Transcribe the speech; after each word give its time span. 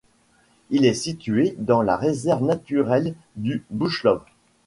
Il 0.71 0.87
est 0.87 0.95
situé 0.95 1.53
dans 1.59 1.83
la 1.83 1.95
réserve 1.95 2.43
naturelle 2.43 3.13
du 3.35 3.63
Buchlov. 3.69 4.23